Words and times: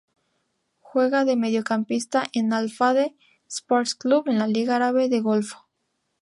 Juega 0.79 1.25
de 1.25 1.35
mediocampista 1.35 2.23
en 2.33 2.53
Al-Fateh 2.53 3.15
Sports 3.47 3.93
Club 3.93 4.29
en 4.29 4.39
la 4.39 4.47
Liga 4.47 4.77
Árabe 4.77 5.09
del 5.09 5.21
Golfo. 5.21 5.69